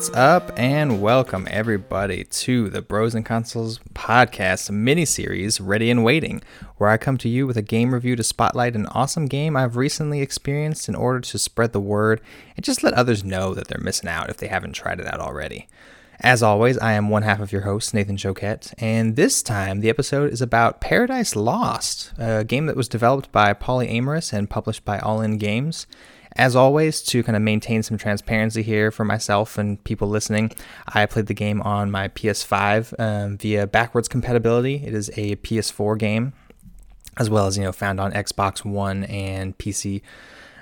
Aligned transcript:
What's 0.00 0.16
up, 0.16 0.50
and 0.56 1.02
welcome 1.02 1.46
everybody 1.50 2.24
to 2.24 2.70
the 2.70 2.80
Bros 2.80 3.14
and 3.14 3.22
Consoles 3.22 3.80
podcast 3.92 4.70
mini 4.70 5.04
series, 5.04 5.60
Ready 5.60 5.90
and 5.90 6.02
Waiting, 6.02 6.40
where 6.78 6.88
I 6.88 6.96
come 6.96 7.18
to 7.18 7.28
you 7.28 7.46
with 7.46 7.58
a 7.58 7.62
game 7.62 7.92
review 7.92 8.16
to 8.16 8.22
spotlight 8.22 8.76
an 8.76 8.86
awesome 8.86 9.26
game 9.26 9.58
I've 9.58 9.76
recently 9.76 10.22
experienced 10.22 10.88
in 10.88 10.94
order 10.94 11.20
to 11.20 11.38
spread 11.38 11.74
the 11.74 11.80
word 11.80 12.22
and 12.56 12.64
just 12.64 12.82
let 12.82 12.94
others 12.94 13.24
know 13.24 13.52
that 13.52 13.68
they're 13.68 13.78
missing 13.78 14.08
out 14.08 14.30
if 14.30 14.38
they 14.38 14.46
haven't 14.46 14.72
tried 14.72 15.00
it 15.00 15.06
out 15.06 15.20
already. 15.20 15.68
As 16.20 16.42
always, 16.42 16.78
I 16.78 16.94
am 16.94 17.10
one 17.10 17.24
half 17.24 17.40
of 17.40 17.52
your 17.52 17.62
host, 17.62 17.92
Nathan 17.92 18.16
Choquette, 18.16 18.72
and 18.78 19.16
this 19.16 19.42
time 19.42 19.80
the 19.80 19.90
episode 19.90 20.32
is 20.32 20.40
about 20.40 20.80
Paradise 20.80 21.36
Lost, 21.36 22.14
a 22.16 22.42
game 22.42 22.64
that 22.64 22.76
was 22.76 22.88
developed 22.88 23.30
by 23.32 23.52
Polyamorous 23.52 24.32
and 24.32 24.48
published 24.48 24.86
by 24.86 24.98
All 24.98 25.20
In 25.20 25.36
Games. 25.36 25.86
As 26.36 26.54
always, 26.54 27.02
to 27.02 27.22
kind 27.22 27.36
of 27.36 27.42
maintain 27.42 27.82
some 27.82 27.98
transparency 27.98 28.62
here 28.62 28.90
for 28.90 29.04
myself 29.04 29.58
and 29.58 29.82
people 29.84 30.08
listening, 30.08 30.52
I 30.88 31.06
played 31.06 31.26
the 31.26 31.34
game 31.34 31.60
on 31.62 31.90
my 31.90 32.08
PS5 32.08 32.94
um, 32.98 33.36
via 33.36 33.66
backwards 33.66 34.08
compatibility. 34.08 34.76
It 34.86 34.94
is 34.94 35.10
a 35.16 35.36
PS4 35.36 35.98
game, 35.98 36.32
as 37.16 37.28
well 37.28 37.46
as 37.46 37.58
you 37.58 37.64
know 37.64 37.72
found 37.72 38.00
on 38.00 38.12
Xbox 38.12 38.64
One 38.64 39.04
and 39.04 39.58
PC. 39.58 40.02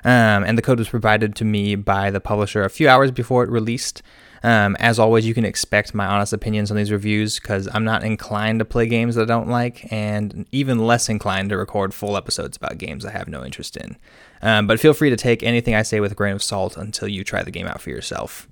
Um, 0.04 0.44
and 0.44 0.56
the 0.56 0.62
code 0.62 0.78
was 0.78 0.88
provided 0.88 1.34
to 1.36 1.44
me 1.44 1.74
by 1.74 2.10
the 2.10 2.20
publisher 2.20 2.64
a 2.64 2.70
few 2.70 2.88
hours 2.88 3.10
before 3.10 3.44
it 3.44 3.50
released. 3.50 4.02
Um, 4.42 4.76
as 4.78 4.98
always, 4.98 5.26
you 5.26 5.34
can 5.34 5.44
expect 5.44 5.94
my 5.94 6.06
honest 6.06 6.32
opinions 6.32 6.70
on 6.70 6.76
these 6.76 6.92
reviews 6.92 7.40
because 7.40 7.68
I'm 7.72 7.84
not 7.84 8.04
inclined 8.04 8.60
to 8.60 8.64
play 8.64 8.86
games 8.86 9.16
that 9.16 9.22
I 9.22 9.26
don't 9.26 9.48
like, 9.48 9.90
and 9.92 10.46
even 10.52 10.86
less 10.86 11.08
inclined 11.08 11.50
to 11.50 11.56
record 11.56 11.92
full 11.92 12.16
episodes 12.16 12.56
about 12.56 12.78
games 12.78 13.04
I 13.04 13.10
have 13.10 13.28
no 13.28 13.44
interest 13.44 13.76
in. 13.76 13.96
Um, 14.42 14.66
but 14.66 14.80
feel 14.80 14.94
free 14.94 15.10
to 15.10 15.16
take 15.16 15.42
anything 15.42 15.74
I 15.74 15.82
say 15.82 16.00
with 16.00 16.12
a 16.12 16.14
grain 16.14 16.34
of 16.34 16.42
salt 16.42 16.76
until 16.76 17.08
you 17.08 17.24
try 17.24 17.42
the 17.42 17.50
game 17.50 17.66
out 17.66 17.80
for 17.80 17.90
yourself. 17.90 18.48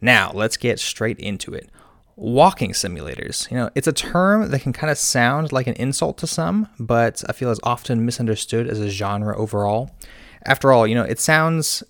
Now, 0.00 0.30
let's 0.34 0.56
get 0.56 0.78
straight 0.78 1.18
into 1.18 1.54
it. 1.54 1.70
Walking 2.16 2.72
simulators. 2.72 3.50
You 3.50 3.56
know, 3.58 3.70
it's 3.74 3.86
a 3.86 3.92
term 3.92 4.50
that 4.50 4.60
can 4.60 4.72
kind 4.72 4.90
of 4.90 4.98
sound 4.98 5.52
like 5.52 5.66
an 5.66 5.74
insult 5.74 6.18
to 6.18 6.26
some, 6.26 6.68
but 6.78 7.22
I 7.28 7.32
feel 7.32 7.50
is 7.50 7.60
often 7.62 8.04
misunderstood 8.04 8.68
as 8.68 8.80
a 8.80 8.88
genre 8.88 9.36
overall. 9.36 9.90
After 10.44 10.72
all, 10.72 10.86
you 10.86 10.94
know, 10.94 11.02
it 11.02 11.18
sounds 11.18 11.82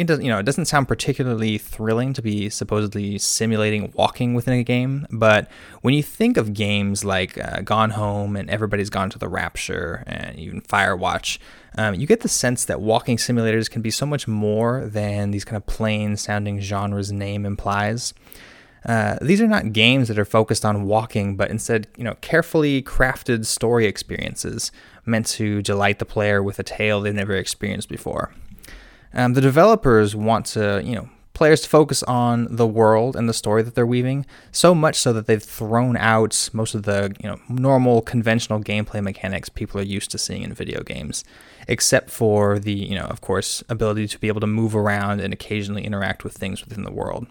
it 0.00 0.06
doesn't 0.06 0.24
you 0.24 0.30
know 0.30 0.38
it 0.38 0.44
doesn't 0.44 0.64
sound 0.64 0.88
particularly 0.88 1.58
thrilling 1.58 2.14
to 2.14 2.22
be 2.22 2.48
supposedly 2.48 3.18
simulating 3.18 3.92
walking 3.94 4.32
within 4.32 4.54
a 4.54 4.64
game 4.64 5.06
but 5.10 5.46
when 5.82 5.92
you 5.92 6.02
think 6.02 6.38
of 6.38 6.54
games 6.54 7.04
like 7.04 7.36
uh, 7.36 7.60
gone 7.60 7.90
home 7.90 8.34
and 8.34 8.48
everybody's 8.48 8.88
gone 8.88 9.10
to 9.10 9.18
the 9.18 9.28
rapture 9.28 10.02
and 10.06 10.38
even 10.38 10.62
firewatch 10.62 11.38
um, 11.76 11.94
you 11.94 12.06
get 12.06 12.20
the 12.20 12.28
sense 12.28 12.64
that 12.64 12.80
walking 12.80 13.18
simulators 13.18 13.70
can 13.70 13.82
be 13.82 13.90
so 13.90 14.06
much 14.06 14.26
more 14.26 14.86
than 14.86 15.32
these 15.32 15.44
kind 15.44 15.58
of 15.58 15.66
plain 15.66 16.16
sounding 16.16 16.60
genres 16.60 17.12
name 17.12 17.44
implies 17.44 18.14
uh, 18.86 19.18
these 19.20 19.42
are 19.42 19.46
not 19.46 19.74
games 19.74 20.08
that 20.08 20.18
are 20.18 20.24
focused 20.24 20.64
on 20.64 20.84
walking, 20.84 21.36
but 21.36 21.50
instead, 21.50 21.86
you 21.98 22.02
know, 22.02 22.14
carefully 22.22 22.82
crafted 22.82 23.44
story 23.44 23.84
experiences 23.84 24.72
meant 25.04 25.26
to 25.26 25.60
delight 25.60 25.98
the 25.98 26.06
player 26.06 26.42
with 26.42 26.58
a 26.58 26.62
tale 26.62 27.02
they've 27.02 27.14
never 27.14 27.34
experienced 27.34 27.90
before. 27.90 28.32
Um, 29.12 29.34
the 29.34 29.40
developers 29.40 30.14
want 30.14 30.46
to, 30.46 30.82
you 30.84 30.94
know, 30.94 31.08
players 31.40 31.62
to 31.62 31.68
focus 31.70 32.02
on 32.02 32.46
the 32.50 32.66
world 32.66 33.16
and 33.16 33.26
the 33.26 33.32
story 33.32 33.62
that 33.62 33.74
they're 33.74 33.86
weaving, 33.86 34.26
so 34.52 34.74
much 34.74 34.96
so 34.96 35.10
that 35.14 35.26
they've 35.26 35.42
thrown 35.42 35.96
out 35.96 36.50
most 36.52 36.74
of 36.74 36.82
the, 36.82 37.14
you 37.18 37.26
know, 37.26 37.40
normal 37.48 38.02
conventional 38.02 38.60
gameplay 38.60 39.02
mechanics 39.02 39.48
people 39.48 39.80
are 39.80 39.84
used 39.84 40.10
to 40.10 40.18
seeing 40.18 40.42
in 40.42 40.52
video 40.52 40.82
games, 40.82 41.24
except 41.66 42.10
for 42.10 42.58
the, 42.58 42.74
you 42.74 42.94
know, 42.94 43.06
of 43.06 43.22
course, 43.22 43.64
ability 43.70 44.06
to 44.06 44.18
be 44.18 44.28
able 44.28 44.40
to 44.40 44.46
move 44.46 44.76
around 44.76 45.20
and 45.20 45.32
occasionally 45.32 45.84
interact 45.84 46.24
with 46.24 46.34
things 46.34 46.62
within 46.62 46.84
the 46.84 46.92
world. 46.92 47.26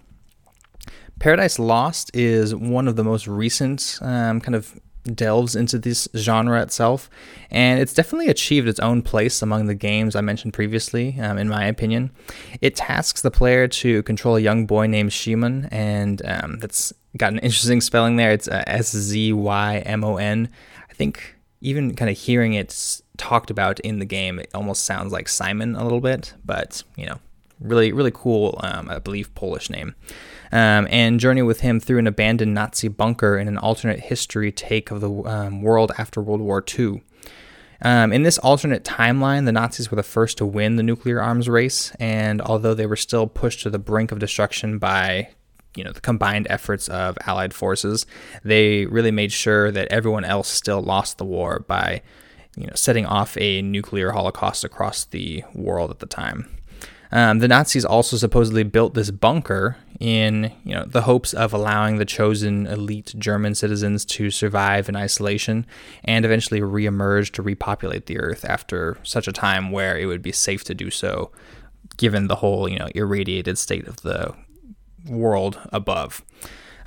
Paradise 1.20 1.60
Lost 1.60 2.10
is 2.16 2.56
one 2.56 2.88
of 2.88 2.96
the 2.96 3.04
most 3.04 3.28
recent 3.28 4.00
um, 4.02 4.42
kind 4.42 4.56
of 4.56 4.80
delves 5.10 5.56
into 5.56 5.78
this 5.78 6.08
genre 6.16 6.62
itself, 6.62 7.10
and 7.52 7.80
it's 7.80 7.94
definitely 7.94 8.28
achieved 8.28 8.68
its 8.68 8.80
own 8.80 9.02
place 9.02 9.42
among 9.42 9.68
the 9.68 9.76
games 9.76 10.16
I 10.16 10.22
mentioned 10.22 10.54
previously, 10.54 11.20
um, 11.20 11.38
in 11.38 11.50
my 11.50 11.66
opinion. 11.66 12.12
It 12.62 12.76
tasks 12.76 13.22
the 13.22 13.32
player 13.32 13.68
to 13.68 14.04
control 14.04 14.36
a 14.36 14.42
young 14.42 14.66
boy 14.66 14.88
named 14.88 15.12
Szymon, 15.12 15.68
and 15.72 16.22
um, 16.26 16.60
that's 16.60 16.94
got 17.18 17.34
an 17.34 17.40
interesting 17.40 17.82
spelling 17.82 18.16
there. 18.16 18.32
It's 18.32 18.48
uh, 18.48 18.64
S 18.68 18.96
Z 18.96 19.34
Y 19.34 19.78
M 19.86 20.04
O 20.04 20.18
N. 20.18 20.50
I 20.90 20.94
think 20.94 21.36
even 21.62 21.96
kind 21.96 22.10
of 22.10 22.18
hearing 22.18 22.54
it 22.54 23.02
talked 23.18 23.52
about 23.52 23.80
in 23.82 24.00
the 24.00 24.06
game, 24.06 24.40
it 24.40 24.50
almost 24.54 24.86
sounds 24.86 25.12
like 25.12 25.28
Simon 25.28 25.76
a 25.76 25.84
little 25.84 26.00
bit, 26.00 26.34
but 26.46 26.84
you 26.96 27.06
know, 27.06 27.20
really, 27.60 27.92
really 27.92 28.12
cool, 28.14 28.60
um, 28.64 28.90
I 28.90 29.00
believe, 29.00 29.34
Polish 29.36 29.70
name 29.70 29.96
um, 30.52 30.88
and 30.90 31.20
journey 31.20 31.42
with 31.42 31.62
him 31.62 31.80
through 31.80 32.00
an 32.00 32.08
abandoned 32.08 32.54
Nazi 32.54 32.88
bunker 32.88 33.38
in 33.38 33.48
an 33.48 33.58
alternate 33.58 34.00
history 34.00 34.52
take 34.52 34.92
of 34.92 35.02
the 35.02 35.12
um, 35.12 35.62
world 35.62 35.92
after 35.98 36.22
World 36.22 36.42
War 36.42 36.64
II. 36.78 37.04
Um, 37.82 38.12
in 38.12 38.24
this 38.24 38.38
alternate 38.40 38.84
timeline, 38.84 39.46
the 39.46 39.54
Nazis 39.54 39.90
were 39.90 39.96
the 39.96 40.04
first 40.04 40.38
to 40.40 40.46
win 40.46 40.76
the 40.76 40.84
nuclear 40.84 41.22
arms 41.22 41.48
race, 41.48 41.94
and 42.00 42.42
although 42.42 42.74
they 42.74 42.86
were 42.86 42.98
still 42.98 43.26
pushed 43.26 43.62
to 43.62 43.70
the 43.70 43.80
brink 43.80 44.12
of 44.12 44.20
destruction 44.20 44.80
by 44.80 45.30
you 45.76 45.84
know 45.84 45.92
the 45.92 46.02
combined 46.02 46.48
efforts 46.50 46.90
of 46.90 47.16
allied 47.28 47.54
forces 47.54 48.08
they 48.44 48.88
really 48.88 49.12
made 49.12 49.32
sure 49.32 49.70
that 49.70 49.88
everyone 49.90 50.26
else 50.26 50.50
still 50.50 50.82
lost 50.82 51.20
the 51.20 51.24
war 51.24 51.60
by 51.68 52.02
you 52.58 52.66
know 52.66 52.74
setting 52.74 53.06
off 53.06 53.38
a 53.38 53.62
nuclear 53.62 54.12
holocaust 54.12 54.64
across 54.64 55.06
the 55.06 55.44
world 55.54 55.92
at 55.92 56.00
the 56.00 56.08
time 56.08 56.50
um, 57.12 57.40
the 57.40 57.48
Nazis 57.48 57.86
also 57.86 58.18
supposedly 58.18 58.64
built 58.64 58.94
this 58.94 59.12
bunker 59.12 59.78
in 60.00 60.52
you 60.64 60.74
know 60.74 60.86
the 60.86 61.02
hopes 61.02 61.34
of 61.34 61.54
allowing 61.54 61.98
the 61.98 62.06
chosen 62.06 62.68
elite 62.68 63.14
German 63.18 63.54
citizens 63.56 64.06
to 64.06 64.32
survive 64.32 64.88
in 64.88 64.96
isolation 64.96 65.66
and 66.06 66.24
eventually 66.24 66.62
reemerge 66.62 67.32
to 67.32 67.42
repopulate 67.42 68.06
the 68.06 68.20
earth 68.20 68.46
after 68.46 68.98
such 69.04 69.28
a 69.28 69.34
time 69.34 69.72
where 69.72 69.98
it 69.98 70.06
would 70.06 70.22
be 70.22 70.32
safe 70.32 70.64
to 70.64 70.74
do 70.74 70.90
so 70.90 71.32
given 71.98 72.28
the 72.28 72.36
whole 72.36 72.70
you 72.70 72.80
know 72.80 72.88
irradiated 72.96 73.58
state 73.58 73.88
of 73.88 73.98
the 74.02 74.34
world 75.08 75.60
above. 75.72 76.24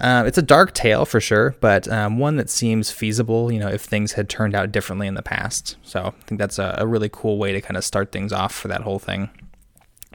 Uh, 0.00 0.24
it's 0.26 0.38
a 0.38 0.42
dark 0.42 0.74
tale 0.74 1.04
for 1.04 1.20
sure, 1.20 1.54
but 1.60 1.86
um, 1.86 2.18
one 2.18 2.34
that 2.34 2.50
seems 2.50 2.90
feasible, 2.90 3.52
you 3.52 3.60
know, 3.60 3.68
if 3.68 3.82
things 3.82 4.12
had 4.12 4.28
turned 4.28 4.52
out 4.52 4.72
differently 4.72 5.06
in 5.06 5.14
the 5.14 5.22
past. 5.22 5.76
So 5.84 6.06
I 6.06 6.24
think 6.26 6.40
that's 6.40 6.58
a, 6.58 6.74
a 6.78 6.86
really 6.88 7.08
cool 7.08 7.38
way 7.38 7.52
to 7.52 7.60
kind 7.60 7.76
of 7.76 7.84
start 7.84 8.10
things 8.10 8.32
off 8.32 8.52
for 8.52 8.66
that 8.66 8.80
whole 8.80 8.98
thing. 8.98 9.30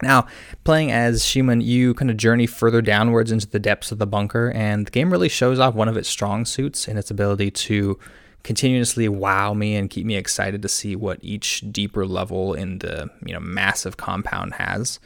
Now, 0.02 0.28
playing 0.64 0.92
as 0.92 1.24
Szymon, 1.24 1.64
you 1.64 1.94
kind 1.94 2.12
of 2.12 2.18
journey 2.18 2.46
further 2.46 2.82
downwards 2.82 3.32
into 3.32 3.48
the 3.48 3.60
depths 3.60 3.92
of 3.92 3.98
the 3.98 4.08
bunker, 4.08 4.52
and 4.52 4.86
the 4.86 4.92
game 4.92 5.12
really 5.12 5.30
shows 5.30 5.60
off 5.60 5.74
one 5.74 5.88
of 5.88 5.98
its 5.98 6.10
strong 6.10 6.46
suits 6.46 6.88
in 6.88 6.98
its 6.98 7.12
ability 7.12 7.52
to 7.52 7.98
continuously 8.44 9.10
wow 9.10 9.54
me 9.54 9.76
and 9.76 9.90
keep 9.90 10.06
me 10.06 10.16
excited 10.16 10.62
to 10.62 10.70
see 10.70 10.96
what 10.96 11.20
each 11.22 11.64
deeper 11.72 12.06
level 12.06 12.54
in 12.54 12.80
the 12.80 13.10
you 13.26 13.34
know 13.34 13.40
massive 13.40 13.98
compound 13.98 14.54
has. 14.54 15.00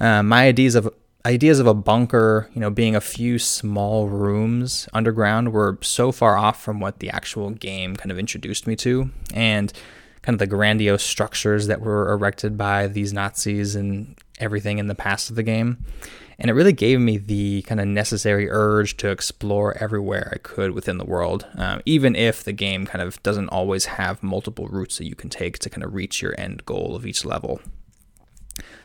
Uh, 0.00 0.22
my 0.22 0.46
ideas 0.46 0.74
of 0.74 0.92
ideas 1.24 1.60
of 1.60 1.66
a 1.66 1.74
bunker, 1.74 2.50
you 2.54 2.60
know, 2.60 2.70
being 2.70 2.96
a 2.96 3.00
few 3.00 3.38
small 3.38 4.08
rooms 4.08 4.88
underground 4.92 5.52
were 5.52 5.78
so 5.80 6.10
far 6.10 6.36
off 6.36 6.60
from 6.60 6.80
what 6.80 6.98
the 6.98 7.10
actual 7.10 7.50
game 7.50 7.94
kind 7.94 8.10
of 8.10 8.18
introduced 8.18 8.66
me 8.66 8.74
to, 8.76 9.10
and 9.32 9.72
kind 10.22 10.34
of 10.34 10.38
the 10.38 10.46
grandiose 10.46 11.02
structures 11.02 11.66
that 11.66 11.80
were 11.80 12.10
erected 12.12 12.56
by 12.56 12.86
these 12.86 13.12
Nazis 13.12 13.74
and 13.74 14.16
everything 14.38 14.78
in 14.78 14.86
the 14.86 14.94
past 14.94 15.30
of 15.30 15.36
the 15.36 15.42
game. 15.42 15.84
And 16.38 16.50
it 16.50 16.54
really 16.54 16.72
gave 16.72 16.98
me 16.98 17.18
the 17.18 17.62
kind 17.62 17.80
of 17.80 17.86
necessary 17.86 18.50
urge 18.50 18.96
to 18.96 19.10
explore 19.10 19.76
everywhere 19.78 20.32
I 20.34 20.38
could 20.38 20.72
within 20.72 20.98
the 20.98 21.04
world, 21.04 21.46
um, 21.56 21.82
even 21.86 22.16
if 22.16 22.42
the 22.42 22.52
game 22.52 22.86
kind 22.86 23.02
of 23.02 23.22
doesn't 23.22 23.50
always 23.50 23.84
have 23.84 24.22
multiple 24.22 24.66
routes 24.66 24.98
that 24.98 25.06
you 25.06 25.14
can 25.14 25.30
take 25.30 25.58
to 25.60 25.70
kind 25.70 25.84
of 25.84 25.94
reach 25.94 26.22
your 26.22 26.34
end 26.38 26.64
goal 26.66 26.96
of 26.96 27.06
each 27.06 27.24
level. 27.24 27.60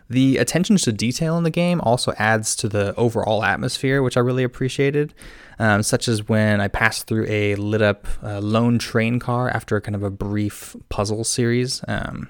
The 0.10 0.38
attention 0.38 0.78
to 0.78 0.92
detail 0.94 1.38
in 1.38 1.44
the 1.44 1.50
game 1.50 1.82
also 1.82 2.14
adds 2.18 2.56
to 2.58 2.70
the 2.70 2.96
overall 2.96 3.44
atmosphere, 3.44 4.02
which 4.02 4.16
I 4.16 4.22
really 4.22 4.44
appreciated, 4.44 5.14
um, 5.60 5.84
such 5.84 6.08
as 6.08 6.30
when 6.30 6.62
I 6.62 6.70
passed 6.70 7.08
through 7.08 7.26
a 7.28 7.56
lit 7.56 7.82
up 7.82 8.08
uh, 8.24 8.40
lone 8.40 8.80
train 8.80 9.20
car 9.20 9.50
after 9.50 9.80
kind 9.82 9.96
of 9.96 10.04
a 10.04 10.10
brief 10.10 10.76
puzzle 10.90 11.24
series. 11.24 11.84
Um, 11.88 12.30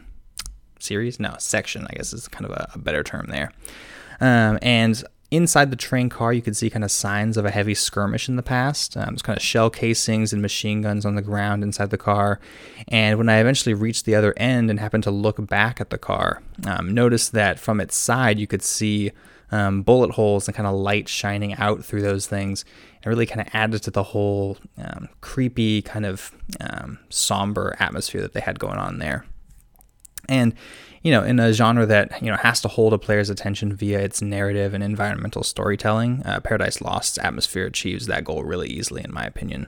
series? 0.79 1.19
No, 1.19 1.35
section, 1.37 1.85
I 1.89 1.95
guess 1.95 2.13
is 2.13 2.27
kind 2.27 2.45
of 2.45 2.51
a, 2.51 2.71
a 2.73 2.79
better 2.79 3.03
term 3.03 3.27
there. 3.29 3.51
Um, 4.19 4.57
and 4.61 5.03
inside 5.31 5.71
the 5.71 5.75
train 5.75 6.09
car, 6.09 6.31
you 6.31 6.41
could 6.41 6.55
see 6.55 6.69
kind 6.69 6.83
of 6.83 6.91
signs 6.91 7.37
of 7.37 7.45
a 7.45 7.51
heavy 7.51 7.73
skirmish 7.73 8.29
in 8.29 8.35
the 8.35 8.43
past. 8.43 8.95
Um, 8.95 9.07
there's 9.07 9.21
kind 9.21 9.37
of 9.37 9.43
shell 9.43 9.69
casings 9.69 10.31
and 10.31 10.41
machine 10.41 10.81
guns 10.81 11.05
on 11.05 11.15
the 11.15 11.21
ground 11.21 11.63
inside 11.63 11.89
the 11.89 11.97
car. 11.97 12.39
And 12.87 13.17
when 13.17 13.29
I 13.29 13.39
eventually 13.39 13.73
reached 13.73 14.05
the 14.05 14.15
other 14.15 14.33
end 14.37 14.69
and 14.69 14.79
happened 14.79 15.03
to 15.03 15.11
look 15.11 15.45
back 15.47 15.81
at 15.81 15.89
the 15.89 15.97
car, 15.97 16.41
um, 16.65 16.93
noticed 16.93 17.33
that 17.33 17.59
from 17.59 17.81
its 17.81 17.95
side 17.95 18.39
you 18.39 18.47
could 18.47 18.63
see 18.63 19.11
um, 19.51 19.81
bullet 19.81 20.11
holes 20.11 20.47
and 20.47 20.55
kind 20.55 20.67
of 20.67 20.75
light 20.75 21.07
shining 21.07 21.53
out 21.55 21.83
through 21.83 22.01
those 22.01 22.27
things. 22.27 22.65
It 23.03 23.09
really 23.09 23.25
kind 23.25 23.41
of 23.41 23.47
added 23.53 23.83
to 23.83 23.91
the 23.91 24.03
whole 24.03 24.57
um, 24.77 25.09
creepy, 25.21 25.81
kind 25.81 26.05
of 26.05 26.31
um, 26.59 26.99
somber 27.09 27.75
atmosphere 27.79 28.21
that 28.21 28.33
they 28.33 28.41
had 28.41 28.59
going 28.59 28.77
on 28.77 28.99
there. 28.99 29.25
And 30.29 30.53
you 31.03 31.11
know, 31.11 31.23
in 31.23 31.39
a 31.39 31.53
genre 31.53 31.85
that 31.85 32.21
you 32.21 32.29
know 32.29 32.37
has 32.37 32.61
to 32.61 32.67
hold 32.67 32.93
a 32.93 32.97
player's 32.97 33.29
attention 33.29 33.73
via 33.73 33.99
its 33.99 34.21
narrative 34.21 34.73
and 34.73 34.83
environmental 34.83 35.43
storytelling, 35.43 36.21
uh, 36.25 36.39
Paradise 36.41 36.81
Lost's 36.81 37.17
atmosphere 37.19 37.67
achieves 37.67 38.07
that 38.07 38.23
goal 38.23 38.43
really 38.43 38.69
easily, 38.69 39.03
in 39.03 39.13
my 39.13 39.23
opinion. 39.23 39.67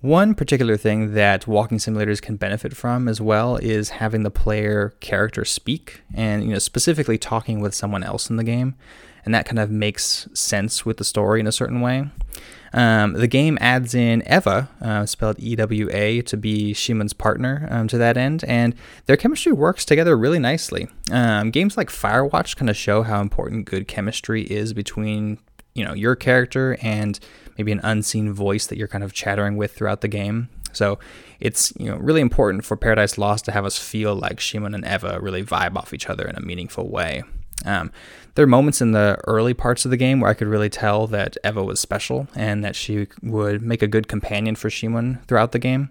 One 0.00 0.34
particular 0.34 0.76
thing 0.76 1.14
that 1.14 1.46
walking 1.46 1.78
simulators 1.78 2.20
can 2.20 2.36
benefit 2.36 2.76
from 2.76 3.08
as 3.08 3.20
well 3.20 3.56
is 3.56 3.88
having 3.90 4.24
the 4.24 4.30
player 4.30 4.94
character 5.00 5.44
speak 5.44 6.02
and 6.14 6.44
you 6.44 6.50
know 6.50 6.58
specifically 6.58 7.18
talking 7.18 7.60
with 7.60 7.74
someone 7.74 8.02
else 8.02 8.28
in 8.28 8.36
the 8.36 8.44
game 8.44 8.74
and 9.26 9.34
that 9.34 9.44
kind 9.44 9.58
of 9.58 9.70
makes 9.70 10.28
sense 10.32 10.86
with 10.86 10.98
the 10.98 11.04
story 11.04 11.40
in 11.40 11.46
a 11.46 11.52
certain 11.52 11.80
way. 11.80 12.08
Um, 12.72 13.14
the 13.14 13.26
game 13.26 13.56
adds 13.60 13.94
in 13.94 14.22
Ewa, 14.28 14.68
uh, 14.82 15.06
spelled 15.06 15.38
E 15.38 15.56
W 15.56 15.88
A, 15.92 16.20
to 16.22 16.36
be 16.36 16.74
Szymon's 16.74 17.14
partner 17.14 17.66
um, 17.70 17.88
to 17.88 17.98
that 17.98 18.16
end, 18.16 18.44
and 18.44 18.74
their 19.06 19.16
chemistry 19.16 19.52
works 19.52 19.84
together 19.84 20.16
really 20.16 20.38
nicely. 20.38 20.88
Um, 21.10 21.50
games 21.50 21.76
like 21.76 21.88
Firewatch 21.88 22.56
kind 22.56 22.68
of 22.68 22.76
show 22.76 23.02
how 23.02 23.20
important 23.20 23.64
good 23.64 23.88
chemistry 23.88 24.42
is 24.42 24.72
between 24.74 25.38
you 25.74 25.84
know 25.84 25.94
your 25.94 26.16
character 26.16 26.76
and 26.82 27.18
maybe 27.56 27.72
an 27.72 27.80
unseen 27.82 28.32
voice 28.32 28.66
that 28.66 28.76
you're 28.76 28.88
kind 28.88 29.04
of 29.04 29.12
chattering 29.12 29.56
with 29.56 29.74
throughout 29.74 30.00
the 30.00 30.08
game. 30.08 30.48
So 30.72 30.98
it's 31.40 31.72
you 31.78 31.90
know 31.90 31.96
really 31.96 32.20
important 32.20 32.64
for 32.64 32.76
Paradise 32.76 33.16
Lost 33.16 33.46
to 33.46 33.52
have 33.52 33.64
us 33.64 33.78
feel 33.78 34.14
like 34.14 34.38
Szymon 34.38 34.74
and 34.74 34.84
Ewa 34.84 35.20
really 35.20 35.42
vibe 35.42 35.76
off 35.76 35.94
each 35.94 36.10
other 36.10 36.26
in 36.26 36.36
a 36.36 36.40
meaningful 36.40 36.90
way. 36.90 37.22
Um, 37.64 37.90
there 38.34 38.44
are 38.44 38.48
moments 38.48 38.80
in 38.80 38.92
the 38.92 39.18
early 39.26 39.54
parts 39.54 39.84
of 39.84 39.90
the 39.90 39.96
game 39.96 40.20
where 40.20 40.30
I 40.30 40.34
could 40.34 40.48
really 40.48 40.68
tell 40.68 41.06
that 41.08 41.36
Ewa 41.42 41.64
was 41.64 41.80
special 41.80 42.28
and 42.34 42.62
that 42.64 42.76
she 42.76 43.08
would 43.22 43.62
make 43.62 43.82
a 43.82 43.86
good 43.86 44.08
companion 44.08 44.56
for 44.56 44.68
Szymon 44.68 45.24
throughout 45.26 45.52
the 45.52 45.58
game. 45.58 45.90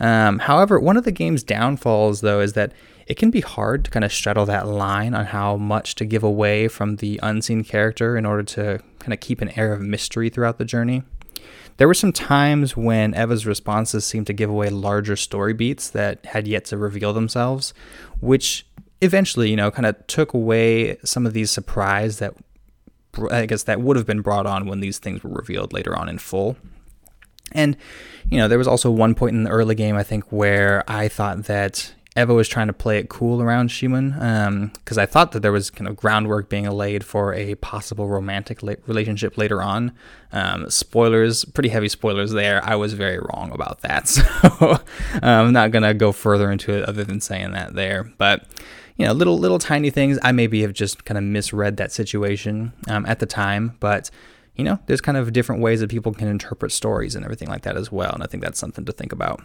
Um, 0.00 0.40
however, 0.40 0.80
one 0.80 0.96
of 0.96 1.04
the 1.04 1.12
game's 1.12 1.42
downfalls, 1.42 2.20
though, 2.20 2.40
is 2.40 2.54
that 2.54 2.72
it 3.06 3.16
can 3.16 3.30
be 3.30 3.42
hard 3.42 3.84
to 3.84 3.90
kind 3.90 4.04
of 4.04 4.12
straddle 4.12 4.46
that 4.46 4.66
line 4.66 5.14
on 5.14 5.26
how 5.26 5.56
much 5.56 5.94
to 5.96 6.06
give 6.06 6.22
away 6.22 6.68
from 6.68 6.96
the 6.96 7.20
unseen 7.22 7.62
character 7.62 8.16
in 8.16 8.24
order 8.24 8.42
to 8.42 8.80
kind 8.98 9.12
of 9.12 9.20
keep 9.20 9.42
an 9.42 9.56
air 9.58 9.72
of 9.72 9.82
mystery 9.82 10.30
throughout 10.30 10.58
the 10.58 10.64
journey. 10.64 11.02
There 11.76 11.88
were 11.88 11.94
some 11.94 12.12
times 12.12 12.76
when 12.76 13.14
Ewa's 13.14 13.46
responses 13.46 14.04
seemed 14.04 14.26
to 14.28 14.32
give 14.32 14.48
away 14.48 14.70
larger 14.70 15.16
story 15.16 15.52
beats 15.52 15.90
that 15.90 16.24
had 16.26 16.46
yet 16.46 16.64
to 16.66 16.78
reveal 16.78 17.12
themselves, 17.12 17.74
which 18.20 18.64
eventually, 19.00 19.50
you 19.50 19.56
know, 19.56 19.70
kind 19.70 19.86
of 19.86 20.06
took 20.06 20.34
away 20.34 20.96
some 21.04 21.26
of 21.26 21.32
these 21.32 21.50
surprise 21.50 22.18
that 22.18 22.34
I 23.30 23.46
guess 23.46 23.64
that 23.64 23.80
would 23.80 23.96
have 23.96 24.06
been 24.06 24.22
brought 24.22 24.46
on 24.46 24.66
when 24.66 24.80
these 24.80 24.98
things 24.98 25.22
were 25.22 25.30
revealed 25.30 25.72
later 25.72 25.96
on 25.96 26.08
in 26.08 26.18
full. 26.18 26.56
And, 27.52 27.76
you 28.30 28.38
know, 28.38 28.48
there 28.48 28.58
was 28.58 28.66
also 28.66 28.90
one 28.90 29.14
point 29.14 29.36
in 29.36 29.44
the 29.44 29.50
early 29.50 29.74
game, 29.74 29.96
I 29.96 30.02
think, 30.02 30.32
where 30.32 30.82
I 30.88 31.08
thought 31.08 31.44
that 31.44 31.94
Ewa 32.16 32.34
was 32.34 32.48
trying 32.48 32.68
to 32.68 32.72
play 32.72 32.98
it 32.98 33.08
cool 33.08 33.42
around 33.42 33.70
Szymon 33.70 34.72
because 34.72 34.98
um, 34.98 35.02
I 35.02 35.06
thought 35.06 35.32
that 35.32 35.40
there 35.40 35.50
was 35.50 35.70
kind 35.70 35.88
of 35.88 35.96
groundwork 35.96 36.48
being 36.48 36.68
laid 36.70 37.04
for 37.04 37.34
a 37.34 37.56
possible 37.56 38.08
romantic 38.08 38.62
la- 38.62 38.74
relationship 38.86 39.36
later 39.36 39.60
on. 39.60 39.92
Um, 40.32 40.70
spoilers, 40.70 41.44
pretty 41.44 41.70
heavy 41.70 41.88
spoilers 41.88 42.30
there. 42.30 42.64
I 42.64 42.76
was 42.76 42.92
very 42.92 43.18
wrong 43.18 43.50
about 43.52 43.80
that, 43.82 44.08
so 44.08 44.78
I'm 45.22 45.52
not 45.52 45.72
gonna 45.72 45.94
go 45.94 46.12
further 46.12 46.52
into 46.52 46.72
it 46.72 46.88
other 46.88 47.02
than 47.02 47.20
saying 47.20 47.50
that 47.52 47.74
there. 47.74 48.12
But 48.16 48.46
you 48.96 49.06
know, 49.06 49.12
little 49.12 49.38
little 49.38 49.58
tiny 49.58 49.90
things. 49.90 50.18
I 50.22 50.32
maybe 50.32 50.62
have 50.62 50.72
just 50.72 51.04
kind 51.04 51.18
of 51.18 51.24
misread 51.24 51.76
that 51.78 51.92
situation 51.92 52.72
um, 52.88 53.04
at 53.06 53.18
the 53.18 53.26
time, 53.26 53.76
but 53.80 54.10
you 54.56 54.64
know, 54.64 54.78
there's 54.86 55.00
kind 55.00 55.18
of 55.18 55.32
different 55.32 55.62
ways 55.62 55.80
that 55.80 55.90
people 55.90 56.12
can 56.12 56.28
interpret 56.28 56.70
stories 56.70 57.16
and 57.16 57.24
everything 57.24 57.48
like 57.48 57.62
that 57.62 57.76
as 57.76 57.90
well, 57.90 58.12
and 58.12 58.22
I 58.22 58.26
think 58.26 58.42
that's 58.42 58.58
something 58.58 58.84
to 58.84 58.92
think 58.92 59.12
about. 59.12 59.42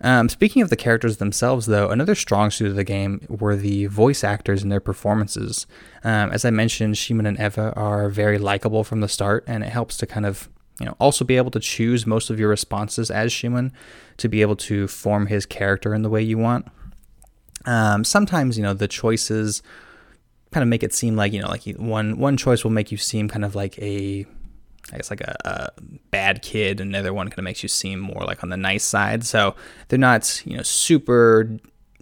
Um, 0.00 0.28
speaking 0.28 0.60
of 0.60 0.70
the 0.70 0.76
characters 0.76 1.18
themselves, 1.18 1.66
though, 1.66 1.88
another 1.88 2.14
strong 2.14 2.50
suit 2.50 2.68
of 2.68 2.76
the 2.76 2.84
game 2.84 3.24
were 3.28 3.56
the 3.56 3.86
voice 3.86 4.24
actors 4.24 4.62
and 4.62 4.70
their 4.70 4.80
performances. 4.80 5.66
Um, 6.02 6.30
as 6.30 6.44
I 6.44 6.50
mentioned, 6.50 6.96
Szymon 6.96 7.28
and 7.28 7.38
Ewa 7.38 7.72
are 7.76 8.08
very 8.08 8.38
likable 8.38 8.82
from 8.82 9.00
the 9.00 9.08
start, 9.08 9.44
and 9.46 9.62
it 9.62 9.70
helps 9.70 9.96
to 9.98 10.06
kind 10.06 10.26
of 10.26 10.48
you 10.80 10.86
know 10.86 10.96
also 10.98 11.24
be 11.24 11.36
able 11.36 11.52
to 11.52 11.60
choose 11.60 12.06
most 12.06 12.28
of 12.28 12.40
your 12.40 12.48
responses 12.48 13.10
as 13.10 13.32
Szymon 13.32 13.70
to 14.16 14.28
be 14.28 14.42
able 14.42 14.56
to 14.56 14.88
form 14.88 15.26
his 15.26 15.46
character 15.46 15.94
in 15.94 16.02
the 16.02 16.10
way 16.10 16.22
you 16.22 16.38
want. 16.38 16.66
Um, 17.66 18.04
sometimes 18.04 18.56
you 18.56 18.62
know 18.62 18.74
the 18.74 18.88
choices 18.88 19.62
kind 20.52 20.62
of 20.62 20.68
make 20.68 20.82
it 20.82 20.94
seem 20.94 21.16
like 21.16 21.32
you 21.32 21.40
know 21.40 21.48
like 21.48 21.64
one 21.76 22.18
one 22.18 22.36
choice 22.36 22.62
will 22.62 22.70
make 22.70 22.92
you 22.92 22.98
seem 22.98 23.28
kind 23.28 23.44
of 23.44 23.54
like 23.54 23.78
a 23.78 24.24
I 24.92 24.96
guess 24.96 25.10
like 25.10 25.22
a, 25.22 25.36
a 25.44 25.80
bad 26.10 26.42
kid, 26.42 26.80
another 26.80 27.14
one 27.14 27.28
kind 27.28 27.38
of 27.38 27.44
makes 27.44 27.62
you 27.62 27.68
seem 27.68 27.98
more 27.98 28.22
like 28.24 28.42
on 28.42 28.50
the 28.50 28.56
nice 28.56 28.84
side. 28.84 29.24
So 29.24 29.54
they're 29.88 29.98
not 29.98 30.42
you 30.44 30.56
know 30.56 30.62
super 30.62 31.50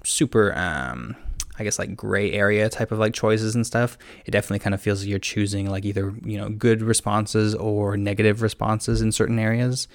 super 0.04 0.52
um, 0.56 1.16
I 1.58 1.64
guess 1.64 1.78
like 1.78 1.96
gray 1.96 2.32
area 2.32 2.68
type 2.68 2.92
of 2.92 2.98
like 2.98 3.14
choices 3.14 3.54
and 3.54 3.66
stuff. 3.66 3.96
It 4.26 4.32
definitely 4.32 4.58
kind 4.58 4.74
of 4.74 4.82
feels 4.82 5.00
like 5.00 5.08
you're 5.08 5.18
choosing 5.18 5.70
like 5.70 5.84
either 5.84 6.12
you 6.24 6.38
know 6.38 6.48
good 6.48 6.82
responses 6.82 7.54
or 7.54 7.96
negative 7.96 8.42
responses 8.42 9.00
in 9.00 9.12
certain 9.12 9.38
areas. 9.38 9.88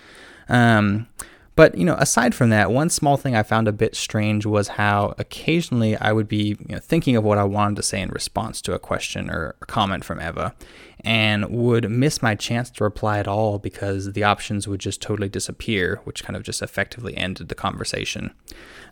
Um, 0.50 1.08
but 1.57 1.75
you 1.75 1.83
know, 1.83 1.95
aside 1.95 2.36
from 2.36 2.51
that, 2.51 2.71
one 2.71 2.92
small 2.92 3.18
thing 3.18 3.36
I 3.36 3.42
found 3.42 3.68
a 3.68 3.71
bit 3.71 3.95
strange 3.95 4.45
was 4.45 4.68
how 4.68 5.15
occasionally 5.18 5.98
I 5.98 6.13
would 6.13 6.27
be 6.27 6.56
you 6.69 6.75
know, 6.75 6.80
thinking 6.80 7.15
of 7.15 7.24
what 7.24 7.39
I 7.39 7.45
wanted 7.45 7.77
to 7.77 7.83
say 7.83 8.00
in 8.00 8.09
response 8.09 8.62
to 8.62 8.74
a 8.74 8.80
question 8.80 9.31
or 9.31 9.56
comment 9.62 10.06
from 10.06 10.21
Ewa, 10.21 10.54
and 11.01 11.50
would 11.50 11.89
miss 11.89 12.21
my 12.21 12.36
chance 12.36 12.69
to 12.69 12.83
reply 12.83 13.18
at 13.18 13.27
all 13.27 13.57
because 13.57 14.13
the 14.13 14.24
options 14.24 14.68
would 14.68 14.80
just 14.80 15.01
totally 15.01 15.30
disappear, 15.30 16.00
which 16.04 16.24
kind 16.24 16.38
of 16.38 16.44
just 16.44 16.62
effectively 16.62 17.18
ended 17.18 17.50
the 17.50 17.56
conversation. 17.56 18.36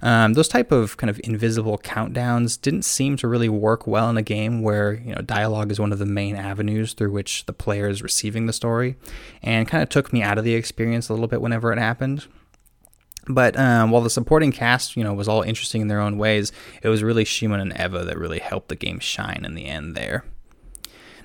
Um, 0.02 0.34
those 0.34 0.48
type 0.48 0.72
of 0.72 0.98
kind 0.98 1.12
of 1.12 1.22
invisible 1.24 1.78
countdowns 1.78 2.60
didn't 2.60 2.84
seem 2.84 3.16
to 3.18 3.28
really 3.28 3.48
work 3.48 3.86
well 3.86 4.10
in 4.10 4.18
a 4.18 4.24
game 4.24 4.64
where 4.64 4.94
you 4.94 5.14
know 5.14 5.22
dialogue 5.22 5.70
is 5.70 5.80
one 5.80 5.94
of 5.94 6.00
the 6.00 6.06
main 6.08 6.36
avenues 6.36 6.94
through 6.94 7.12
which 7.12 7.46
the 7.46 7.54
player 7.54 7.88
is 7.88 8.02
receiving 8.02 8.48
the 8.48 8.54
story, 8.54 8.96
and 9.44 9.68
kind 9.68 9.84
of 9.84 9.90
took 9.90 10.12
me 10.12 10.24
out 10.24 10.40
of 10.40 10.44
the 10.44 10.56
experience 10.56 11.10
a 11.10 11.14
little 11.14 11.28
bit 11.28 11.42
whenever 11.42 11.72
it 11.72 11.78
happened. 11.78 12.26
But 13.28 13.58
um, 13.58 13.92
while 13.92 14.02
the 14.02 14.10
supporting 14.10 14.52
cast, 14.52 14.96
you 14.96 15.04
know, 15.04 15.14
was 15.14 15.28
all 15.28 15.42
interesting 15.42 15.82
in 15.82 15.88
their 15.88 16.02
own 16.02 16.18
ways, 16.18 16.52
it 16.84 16.90
was 16.90 17.04
really 17.04 17.26
Szymon 17.26 17.60
and 17.60 17.74
Ewa 17.78 18.06
that 18.06 18.18
really 18.18 18.40
helped 18.40 18.70
the 18.70 18.76
game 18.76 19.00
shine 19.00 19.44
in 19.44 19.56
the 19.56 19.66
end 19.66 19.96
there. 19.96 20.24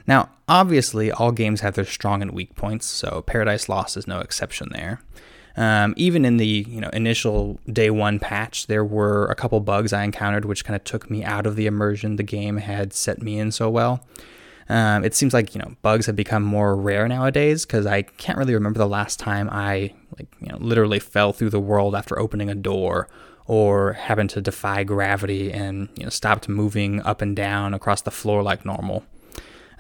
Now, 0.07 0.31
obviously, 0.49 1.13
all 1.13 1.31
games 1.31 1.61
have 1.61 1.75
their 1.75 1.85
strong 1.85 2.23
and 2.23 2.33
weak 2.33 2.55
points, 2.57 2.87
so 2.87 3.23
Paradise 3.23 3.69
Lost 3.69 3.97
is 3.97 4.07
no 4.07 4.21
exception 4.21 4.69
there. 4.73 5.01
Um, 5.57 5.95
even 5.97 6.25
in 6.25 6.37
the 6.37 6.47
you 6.47 6.81
know 6.81 6.89
initial 6.91 7.61
day 7.71 7.91
one 7.91 8.19
patch, 8.19 8.67
there 8.67 8.85
were 8.85 9.27
a 9.27 9.35
couple 9.35 9.61
bugs 9.61 9.93
I 9.93 10.05
encountered 10.05 10.45
which 10.45 10.65
kind 10.65 10.77
of 10.77 10.85
took 10.85 11.11
me 11.11 11.25
out 11.25 11.47
of 11.47 11.57
the 11.57 11.67
immersion 11.67 12.17
the 12.17 12.23
game 12.23 12.59
had 12.59 12.93
set 12.93 13.21
me 13.21 13.39
in 13.39 13.53
so 13.53 13.69
well. 13.69 14.01
Um, 14.71 15.05
it 15.05 15.17
seems 15.17 15.35
like 15.35 15.53
you 15.53 15.61
know 15.61 15.75
bugs 15.83 16.07
have 16.07 16.15
become 16.15 16.45
more 16.45 16.77
rare 16.77 17.09
nowadays 17.09 17.67
because 17.67 17.87
I 17.87 18.03
can't 18.03 18.39
really 18.39 18.55
remember 18.55 18.79
the 18.79 18.87
last 18.87 19.19
time 19.19 19.49
I 19.51 19.93
like 20.17 20.29
you 20.41 20.47
know 20.49 20.59
literally 20.59 21.01
fell 21.01 21.33
through 21.33 21.51
the 21.51 21.59
world 21.59 21.97
after 21.97 22.17
opening 22.17 22.49
a 22.49 22.55
door 22.55 23.09
or 23.47 23.95
happened 23.95 24.31
to 24.31 24.41
defy 24.41 24.85
gravity 24.85 25.53
and 25.53 25.89
you 25.97 26.05
know 26.05 26.09
stopped 26.09 26.49
moving 26.49 27.03
up 27.03 27.21
and 27.21 27.35
down 27.35 27.75
across 27.75 28.03
the 28.03 28.13
floor 28.13 28.45
like 28.45 28.65
normal. 28.65 29.05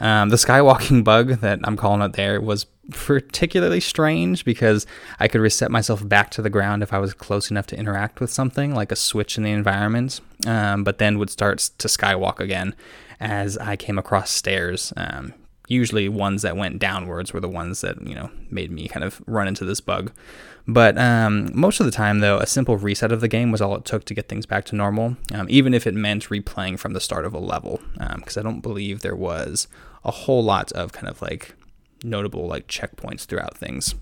Um, 0.00 0.30
the 0.30 0.36
skywalking 0.36 1.04
bug 1.04 1.40
that 1.40 1.60
I'm 1.62 1.76
calling 1.76 2.02
it 2.02 2.14
there 2.14 2.40
was 2.40 2.64
particularly 2.90 3.78
strange 3.78 4.44
because 4.44 4.86
I 5.20 5.28
could 5.28 5.40
reset 5.40 5.70
myself 5.70 6.08
back 6.08 6.32
to 6.32 6.42
the 6.42 6.50
ground 6.50 6.82
if 6.82 6.92
I 6.92 6.98
was 6.98 7.14
close 7.14 7.48
enough 7.48 7.68
to 7.68 7.78
interact 7.78 8.18
with 8.18 8.32
something 8.32 8.74
like 8.74 8.90
a 8.90 8.96
switch 8.96 9.36
in 9.36 9.44
the 9.44 9.52
environment, 9.52 10.20
um, 10.48 10.82
but 10.82 10.98
then 10.98 11.18
would 11.18 11.30
start 11.30 11.58
to 11.78 11.86
skywalk 11.86 12.40
again 12.40 12.74
as 13.20 13.56
I 13.58 13.76
came 13.76 13.98
across 13.98 14.30
stairs. 14.30 14.92
Um, 14.96 15.34
usually, 15.68 16.08
ones 16.08 16.42
that 16.42 16.56
went 16.56 16.78
downwards 16.78 17.32
were 17.32 17.40
the 17.40 17.48
ones 17.48 17.82
that 17.82 18.00
you 18.06 18.14
know 18.14 18.30
made 18.50 18.70
me 18.70 18.88
kind 18.88 19.04
of 19.04 19.22
run 19.26 19.48
into 19.48 19.64
this 19.64 19.80
bug. 19.80 20.12
But 20.66 20.98
um, 20.98 21.50
most 21.54 21.80
of 21.80 21.86
the 21.86 21.92
time, 21.92 22.20
though, 22.20 22.38
a 22.38 22.46
simple 22.46 22.76
reset 22.76 23.12
of 23.12 23.20
the 23.20 23.28
game 23.28 23.50
was 23.50 23.60
all 23.60 23.74
it 23.76 23.84
took 23.84 24.04
to 24.04 24.14
get 24.14 24.28
things 24.28 24.46
back 24.46 24.64
to 24.66 24.76
normal, 24.76 25.16
um, 25.32 25.46
even 25.48 25.74
if 25.74 25.86
it 25.86 25.94
meant 25.94 26.28
replaying 26.28 26.78
from 26.78 26.92
the 26.92 27.00
start 27.00 27.24
of 27.24 27.34
a 27.34 27.38
level. 27.38 27.80
Because 27.94 28.36
um, 28.36 28.40
I 28.40 28.48
don't 28.48 28.60
believe 28.60 29.00
there 29.00 29.16
was 29.16 29.68
a 30.04 30.10
whole 30.10 30.44
lot 30.44 30.70
of 30.72 30.92
kind 30.92 31.08
of 31.08 31.20
like 31.22 31.54
notable 32.02 32.46
like 32.46 32.66
checkpoints 32.66 33.24
throughout 33.24 33.56
things. 33.56 33.94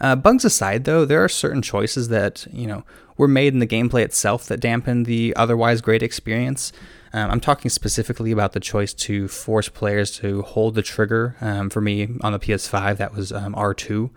Uh, 0.00 0.16
bugs 0.16 0.44
aside, 0.44 0.84
though, 0.84 1.04
there 1.04 1.22
are 1.22 1.28
certain 1.28 1.62
choices 1.62 2.08
that 2.08 2.46
you 2.52 2.66
know 2.66 2.84
were 3.16 3.28
made 3.28 3.52
in 3.54 3.60
the 3.60 3.66
gameplay 3.66 4.02
itself 4.02 4.46
that 4.46 4.60
dampened 4.60 5.06
the 5.06 5.34
otherwise 5.36 5.80
great 5.80 6.02
experience. 6.02 6.72
Um, 7.12 7.30
I'm 7.30 7.40
talking 7.40 7.70
specifically 7.70 8.30
about 8.30 8.52
the 8.52 8.60
choice 8.60 8.92
to 8.94 9.26
force 9.28 9.68
players 9.68 10.10
to 10.18 10.42
hold 10.42 10.74
the 10.74 10.82
trigger. 10.82 11.36
Um, 11.40 11.70
for 11.70 11.80
me 11.80 12.08
on 12.20 12.32
the 12.32 12.38
PS5, 12.38 12.98
that 12.98 13.14
was 13.14 13.32
um, 13.32 13.54
R2, 13.54 14.10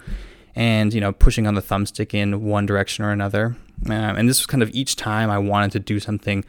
and 0.55 0.93
you 0.93 1.01
know 1.01 1.13
pushing 1.13 1.47
on 1.47 1.55
the 1.55 1.61
thumbstick 1.61 2.13
in 2.13 2.43
one 2.43 2.65
direction 2.65 3.05
or 3.05 3.11
another. 3.11 3.55
Um, 3.85 4.17
and 4.17 4.27
this 4.27 4.39
was 4.39 4.45
kind 4.45 4.61
of 4.61 4.69
each 4.71 4.97
time 4.97 5.29
I 5.29 5.37
wanted 5.37 5.71
to 5.71 5.79
do 5.79 5.99
something 5.99 6.43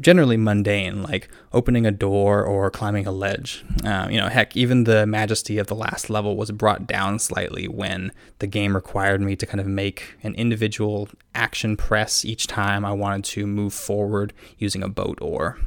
generally 0.00 0.36
mundane, 0.36 1.02
like 1.02 1.28
opening 1.52 1.84
a 1.86 1.90
door 1.90 2.44
or 2.44 2.70
climbing 2.70 3.06
a 3.06 3.12
ledge. 3.12 3.64
Uh, 3.84 4.08
you 4.10 4.16
know, 4.16 4.28
heck, 4.28 4.56
even 4.56 4.84
the 4.84 5.06
majesty 5.06 5.58
of 5.58 5.66
the 5.66 5.74
last 5.74 6.08
level 6.08 6.36
was 6.36 6.50
brought 6.50 6.86
down 6.86 7.18
slightly 7.18 7.66
when 7.66 8.12
the 8.38 8.46
game 8.46 8.74
required 8.74 9.20
me 9.20 9.34
to 9.36 9.46
kind 9.46 9.60
of 9.60 9.66
make 9.66 10.14
an 10.22 10.34
individual 10.34 11.08
action 11.34 11.76
press 11.76 12.24
each 12.24 12.46
time 12.46 12.84
I 12.84 12.92
wanted 12.92 13.24
to 13.24 13.46
move 13.46 13.74
forward 13.74 14.32
using 14.58 14.82
a 14.82 14.88
boat 14.88 15.18
oar. 15.20 15.58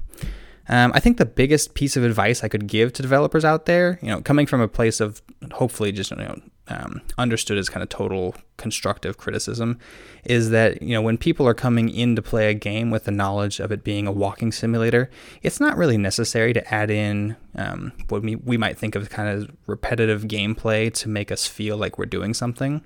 Um, 0.70 0.92
I 0.96 1.00
think 1.02 1.18
the 1.18 1.26
biggest 1.26 1.74
piece 1.74 1.98
of 1.98 2.04
advice 2.04 2.44
I 2.44 2.48
could 2.48 2.68
give 2.68 2.94
to 2.94 3.02
developers 3.02 3.44
out 3.44 3.66
there, 3.66 4.00
you 4.02 4.08
know, 4.08 4.22
coming 4.22 4.46
from 4.46 4.62
a 4.62 4.68
place 4.68 5.02
of 5.02 5.22
hopefully 5.52 5.92
just 5.92 6.12
you 6.12 6.18
know 6.18 6.40
um, 6.72 7.02
understood 7.18 7.58
as 7.58 7.70
kind 7.70 7.84
of 7.84 7.90
total 7.90 8.34
constructive 8.58 9.18
criticism 9.18 9.78
is 10.24 10.52
that 10.52 10.82
you 10.82 10.94
know 10.94 11.02
when 11.02 11.18
people 11.18 11.48
are 11.48 11.54
coming 11.54 11.90
in 11.90 12.16
to 12.16 12.22
play 12.22 12.50
a 12.50 12.54
game 12.54 12.92
with 12.92 13.04
the 13.06 13.12
knowledge 13.12 13.60
of 13.60 13.72
it 13.72 13.84
being 13.84 14.08
a 14.08 14.12
walking 14.12 14.52
simulator 14.52 15.10
it's 15.42 15.60
not 15.60 15.76
really 15.76 15.98
necessary 15.98 16.54
to 16.54 16.74
add 16.74 16.90
in 16.90 17.36
um, 17.56 17.92
what 18.10 18.22
we, 18.22 18.36
we 18.36 18.56
might 18.56 18.78
think 18.78 18.96
of 18.96 19.10
kind 19.10 19.30
of 19.30 19.52
repetitive 19.68 20.24
gameplay 20.24 20.94
to 20.94 21.10
make 21.10 21.32
us 21.32 21.46
feel 21.46 21.76
like 21.76 21.98
we're 21.98 22.06
doing 22.06 22.34
something 22.34 22.82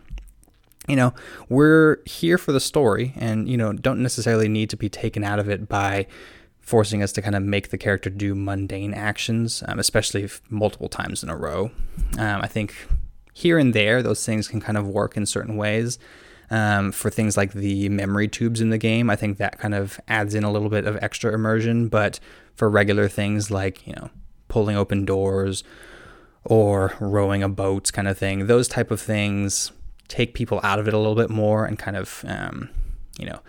you 0.88 0.96
know 0.96 1.14
we're 1.50 1.98
here 2.06 2.38
for 2.38 2.52
the 2.52 2.60
story 2.60 3.14
and 3.18 3.48
you 3.48 3.58
know 3.58 3.74
don't 3.74 4.02
necessarily 4.02 4.48
need 4.48 4.70
to 4.70 4.78
be 4.78 4.90
taken 4.90 5.24
out 5.24 5.40
of 5.40 5.50
it 5.50 5.68
by 5.68 6.08
forcing 6.62 7.04
us 7.04 7.12
to 7.12 7.22
kind 7.22 7.36
of 7.36 7.44
make 7.44 7.70
the 7.70 7.78
character 7.78 8.10
do 8.10 8.34
mundane 8.34 8.92
actions, 8.92 9.62
um, 9.68 9.78
especially 9.78 10.28
multiple 10.50 10.90
times 10.90 11.22
in 11.22 11.30
a 11.30 11.38
row. 11.38 11.70
Um, 12.18 12.42
I 12.42 12.48
think 12.48 12.88
here 13.36 13.60
and 13.60 13.74
there, 13.74 14.02
those 14.02 14.26
things 14.26 14.48
can 14.48 14.62
kind 14.62 14.78
of 14.78 14.88
work 14.88 15.18
in 15.18 15.26
certain 15.26 15.58
ways. 15.58 16.00
Um, 16.50 16.92
for 16.92 17.10
things 17.10 17.36
like 17.36 17.52
the 17.52 17.90
memory 17.90 18.30
tubes 18.30 18.62
in 18.62 18.70
the 18.70 18.78
game, 18.78 19.10
I 19.10 19.18
think 19.18 19.38
that 19.38 19.60
kind 19.60 19.76
of 19.76 20.00
adds 20.08 20.34
in 20.34 20.44
a 20.44 20.52
little 20.52 20.70
bit 20.70 20.86
of 20.86 20.98
extra 21.02 21.34
immersion. 21.34 21.90
But 21.90 22.20
for 22.56 22.70
regular 22.70 23.10
things 23.10 23.52
like, 23.52 23.86
you 23.86 23.94
know, 23.94 24.10
pulling 24.48 24.78
open 24.78 25.04
doors 25.04 25.66
or 26.46 26.94
rowing 27.02 27.44
a 27.44 27.50
boat 27.50 27.92
kind 27.92 28.08
of 28.08 28.18
thing, 28.18 28.48
those 28.48 28.70
type 28.70 28.90
of 28.90 29.02
things 29.02 29.74
take 30.08 30.34
people 30.34 30.62
out 30.64 30.80
of 30.80 30.88
it 30.88 30.94
a 30.94 30.98
little 30.98 31.16
bit 31.16 31.30
more 31.30 31.66
and 31.66 31.78
kind 31.78 31.98
of, 31.98 32.24
um, 32.28 32.70
you 33.20 33.26
know, 33.26 33.40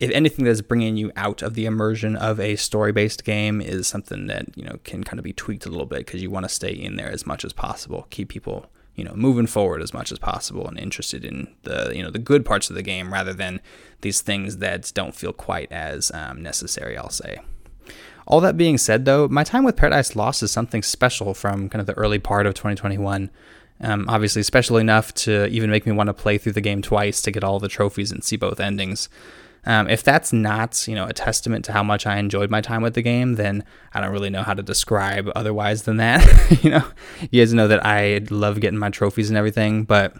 if 0.00 0.10
anything 0.10 0.44
that's 0.44 0.60
bringing 0.60 0.96
you 0.96 1.12
out 1.14 1.40
of 1.40 1.54
the 1.54 1.66
immersion 1.66 2.16
of 2.16 2.40
a 2.40 2.56
story-based 2.56 3.22
game 3.22 3.60
is 3.60 3.86
something 3.86 4.26
that 4.26 4.46
you 4.56 4.64
know 4.64 4.78
can 4.82 5.04
kind 5.04 5.20
of 5.20 5.24
be 5.24 5.32
tweaked 5.32 5.66
a 5.66 5.68
little 5.68 5.86
bit 5.86 6.00
because 6.00 6.20
you 6.20 6.30
want 6.30 6.44
to 6.44 6.48
stay 6.48 6.72
in 6.72 6.96
there 6.96 7.10
as 7.10 7.26
much 7.26 7.44
as 7.44 7.52
possible, 7.52 8.08
keep 8.10 8.28
people 8.28 8.66
you 8.94 9.04
know 9.04 9.14
moving 9.14 9.46
forward 9.46 9.82
as 9.82 9.92
much 9.92 10.12
as 10.12 10.18
possible 10.18 10.66
and 10.66 10.78
interested 10.78 11.24
in 11.24 11.48
the 11.62 11.92
you 11.94 12.02
know 12.02 12.10
the 12.10 12.18
good 12.18 12.44
parts 12.44 12.70
of 12.70 12.76
the 12.76 12.82
game 12.82 13.12
rather 13.12 13.32
than 13.32 13.60
these 14.02 14.20
things 14.20 14.58
that 14.58 14.90
don't 14.94 15.14
feel 15.14 15.32
quite 15.32 15.70
as 15.72 16.10
um, 16.12 16.42
necessary 16.42 16.96
i'll 16.96 17.10
say. 17.10 17.38
All 18.26 18.40
that 18.40 18.56
being 18.56 18.78
said 18.78 19.04
though 19.04 19.28
my 19.28 19.44
time 19.44 19.64
with 19.64 19.76
paradise 19.76 20.16
lost 20.16 20.42
is 20.42 20.50
something 20.50 20.82
special 20.82 21.34
from 21.34 21.68
kind 21.68 21.80
of 21.80 21.86
the 21.86 21.94
early 21.94 22.18
part 22.18 22.46
of 22.46 22.54
2021 22.54 23.30
um, 23.80 24.06
obviously 24.08 24.42
special 24.42 24.76
enough 24.76 25.12
to 25.14 25.46
even 25.48 25.68
make 25.68 25.84
me 25.84 25.92
want 25.92 26.06
to 26.06 26.14
play 26.14 26.38
through 26.38 26.52
the 26.52 26.60
game 26.60 26.80
twice 26.80 27.20
to 27.22 27.30
get 27.30 27.44
all 27.44 27.58
the 27.58 27.68
trophies 27.68 28.12
and 28.12 28.24
see 28.24 28.36
both 28.36 28.60
endings 28.60 29.08
um, 29.66 29.88
if 29.88 30.02
that's 30.02 30.32
not, 30.32 30.86
you 30.86 30.94
know, 30.94 31.06
a 31.06 31.12
testament 31.12 31.64
to 31.66 31.72
how 31.72 31.82
much 31.82 32.06
I 32.06 32.18
enjoyed 32.18 32.50
my 32.50 32.60
time 32.60 32.82
with 32.82 32.94
the 32.94 33.02
game, 33.02 33.34
then 33.34 33.64
I 33.92 34.00
don't 34.00 34.12
really 34.12 34.30
know 34.30 34.42
how 34.42 34.54
to 34.54 34.62
describe 34.62 35.30
otherwise 35.34 35.82
than 35.84 35.96
that. 35.96 36.58
you 36.62 36.70
know, 36.70 36.84
you 37.30 37.42
guys 37.42 37.54
know 37.54 37.68
that 37.68 37.84
I 37.84 38.20
love 38.30 38.60
getting 38.60 38.78
my 38.78 38.90
trophies 38.90 39.30
and 39.30 39.38
everything, 39.38 39.84
but 39.84 40.14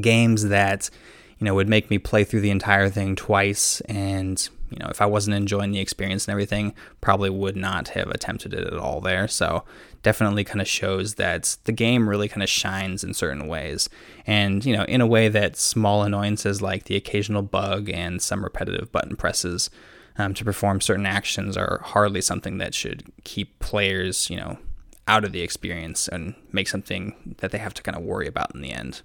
games 0.00 0.48
that, 0.48 0.90
you 1.38 1.44
know, 1.44 1.54
would 1.54 1.68
make 1.68 1.90
me 1.90 1.98
play 1.98 2.24
through 2.24 2.40
the 2.40 2.50
entire 2.50 2.88
thing 2.88 3.16
twice 3.16 3.80
and 3.82 4.48
you 4.70 4.78
know, 4.78 4.86
if 4.88 5.02
I 5.02 5.06
wasn't 5.06 5.36
enjoying 5.36 5.72
the 5.72 5.80
experience 5.80 6.26
and 6.26 6.32
everything, 6.32 6.74
probably 7.00 7.28
would 7.28 7.56
not 7.56 7.88
have 7.88 8.08
attempted 8.10 8.54
it 8.54 8.66
at 8.66 8.78
all 8.78 9.00
there. 9.00 9.26
So 9.26 9.64
definitely 10.02 10.44
kind 10.44 10.60
of 10.60 10.68
shows 10.68 11.14
that 11.14 11.56
the 11.64 11.72
game 11.72 12.08
really 12.08 12.28
kind 12.28 12.42
of 12.42 12.48
shines 12.48 13.04
in 13.04 13.14
certain 13.14 13.46
ways. 13.46 13.88
And, 14.26 14.64
you 14.64 14.76
know, 14.76 14.84
in 14.84 15.00
a 15.00 15.06
way 15.06 15.28
that 15.28 15.56
small 15.56 16.02
annoyances 16.02 16.62
like 16.62 16.84
the 16.84 16.96
occasional 16.96 17.42
bug 17.42 17.90
and 17.90 18.20
some 18.22 18.42
repetitive 18.42 18.90
button 18.92 19.16
presses 19.16 19.70
um, 20.16 20.34
to 20.34 20.44
perform 20.44 20.80
certain 20.80 21.06
actions 21.06 21.56
are 21.56 21.80
hardly 21.84 22.20
something 22.20 22.58
that 22.58 22.74
should 22.74 23.04
keep 23.24 23.58
players, 23.58 24.30
you 24.30 24.36
know, 24.36 24.58
out 25.06 25.24
of 25.24 25.32
the 25.32 25.40
experience 25.40 26.08
and 26.08 26.34
make 26.52 26.68
something 26.68 27.34
that 27.38 27.50
they 27.50 27.58
have 27.58 27.74
to 27.74 27.82
kind 27.82 27.96
of 27.96 28.02
worry 28.02 28.26
about 28.26 28.54
in 28.54 28.60
the 28.60 28.72
end. 28.72 29.02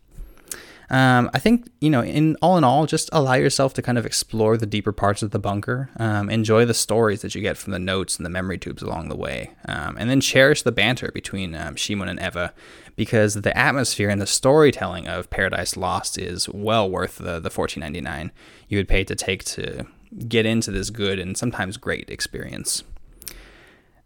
Um, 0.90 1.32
I 1.34 1.40
think 1.40 1.70
you 1.82 1.90
know, 1.90 2.04
in 2.04 2.36
all 2.42 2.58
in 2.58 2.64
all, 2.64 2.86
just 2.86 3.10
allow 3.12 3.34
yourself 3.34 3.74
to 3.74 3.82
kind 3.82 3.98
of 3.98 4.06
explore 4.06 4.58
the 4.58 4.66
deeper 4.66 4.92
parts 4.92 5.24
of 5.24 5.32
the 5.32 5.40
bunker. 5.40 5.90
Um, 5.98 6.30
enjoy 6.30 6.66
the 6.66 6.74
stories 6.74 7.22
that 7.22 7.34
you 7.34 7.42
get 7.42 7.58
from 7.58 7.74
the 7.74 7.80
notes 7.80 8.18
and 8.18 8.26
the 8.26 8.30
memory 8.30 8.58
tubes 8.58 8.84
along 8.84 9.10
the 9.10 9.16
way, 9.16 9.52
um, 9.68 9.98
and 10.00 10.10
then 10.10 10.22
cherish 10.22 10.62
the 10.62 10.72
banter 10.72 11.12
between 11.12 11.56
um, 11.56 11.76
Szymon 11.76 12.10
and 12.10 12.20
Ewa, 12.20 12.54
because 12.96 13.34
the 13.36 13.58
atmosphere 13.58 14.10
and 14.10 14.22
the 14.22 14.28
storytelling 14.28 15.08
of 15.08 15.30
Paradise 15.30 15.76
Lost 15.76 16.18
is 16.18 16.48
well 16.50 16.90
worth 16.90 17.18
the 17.18 17.40
the 17.40 17.50
fourteen 17.50 17.82
ninety 17.82 18.02
nine 18.02 18.32
you 18.68 18.78
would 18.78 18.88
pay 18.88 19.04
to 19.04 19.16
take 19.16 19.44
to 19.44 19.86
get 20.28 20.46
into 20.46 20.72
this 20.72 20.90
good 20.92 21.20
and 21.20 21.38
sometimes 21.38 21.78
great 21.78 22.10
experience. 22.10 22.84